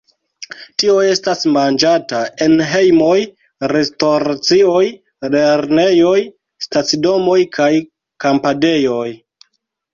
[0.83, 3.19] Tio estas manĝata en hejmoj,
[3.73, 4.81] restoracioj,
[5.37, 6.17] lernejoj,
[6.69, 7.71] stacidomoj kaj
[8.27, 9.09] kampadejoj.